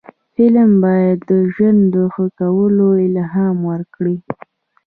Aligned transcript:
فلم 0.33 0.71
باید 0.85 1.17
د 1.29 1.31
ژوند 1.53 1.81
د 1.93 1.95
ښه 2.13 2.25
کولو 2.39 2.87
الهام 3.05 3.57
ورکړي 3.71 4.17